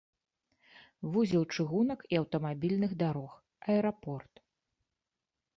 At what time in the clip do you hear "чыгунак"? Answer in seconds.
1.57-2.01